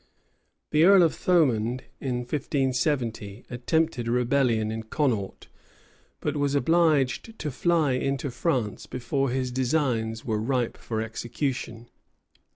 [v] 0.01 0.07
The 0.79 0.83
earl 0.85 1.03
of 1.03 1.13
Thomond, 1.13 1.83
in 1.99 2.21
1570, 2.21 3.45
attempted 3.51 4.07
a 4.07 4.11
rebellion 4.11 4.71
in 4.71 4.81
Connaught, 4.81 5.47
but 6.21 6.35
was 6.35 6.55
obliged 6.55 7.37
to 7.37 7.51
fly 7.51 7.91
into 7.91 8.31
France 8.31 8.87
before 8.87 9.29
his 9.29 9.51
designs 9.51 10.25
were 10.25 10.41
ripe 10.41 10.75
for 10.77 11.01
execution. 11.01 11.87